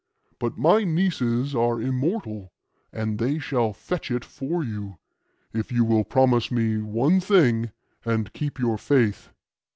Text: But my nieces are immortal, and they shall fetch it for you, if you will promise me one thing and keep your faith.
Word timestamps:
But 0.39 0.57
my 0.57 0.83
nieces 0.83 1.53
are 1.53 1.79
immortal, 1.79 2.51
and 2.91 3.19
they 3.19 3.37
shall 3.37 3.71
fetch 3.71 4.09
it 4.09 4.25
for 4.25 4.63
you, 4.63 4.97
if 5.53 5.71
you 5.71 5.85
will 5.85 6.05
promise 6.05 6.49
me 6.49 6.79
one 6.79 7.19
thing 7.19 7.69
and 8.03 8.33
keep 8.33 8.57
your 8.57 8.79
faith. 8.79 9.29